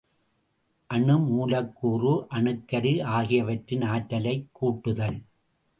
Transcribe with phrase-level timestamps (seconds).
[0.89, 5.19] அணு மூலக்கூறு, அணுக்கரு ஆகியவற்றின் ஆற்றலைக் கூட்டுதல்.